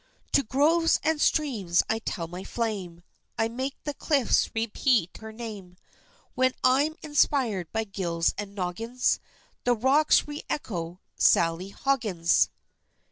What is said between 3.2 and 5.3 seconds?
I make the cliffs repeat